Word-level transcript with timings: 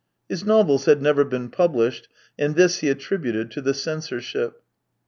..."His 0.31 0.43
novels 0.43 0.85
had 0.85 0.99
never 0.99 1.23
been 1.23 1.51
published, 1.51 2.07
and 2.35 2.55
this 2.55 2.77
he 2.79 2.89
attributed 2.89 3.51
to 3.51 3.61
the 3.61 3.75
censor 3.75 4.19
ship. 4.19 4.63